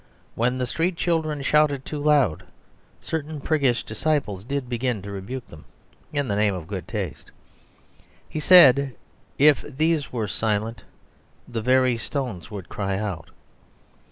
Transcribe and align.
When 0.33 0.57
the 0.57 0.65
street 0.65 0.95
children 0.97 1.43
shouted 1.43 1.85
too 1.85 1.99
loud, 1.99 2.41
certain 3.01 3.39
priggish 3.39 3.83
disciples 3.83 4.43
did 4.43 4.67
begin 4.67 5.03
to 5.03 5.11
rebuke 5.11 5.45
them 5.49 5.65
in 6.11 6.27
the 6.27 6.35
name 6.35 6.55
of 6.55 6.65
good 6.65 6.87
taste. 6.87 7.31
He 8.27 8.39
said: 8.39 8.95
"If 9.37 9.61
these 9.69 10.11
were 10.11 10.27
silent 10.27 10.85
the 11.47 11.61
very 11.61 11.97
stones 11.97 12.49
would 12.49 12.67
cry 12.67 12.97
out." 12.97 13.29